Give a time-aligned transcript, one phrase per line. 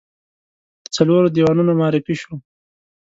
[0.83, 2.35] د څلورو دیوانونو معرفي شوه.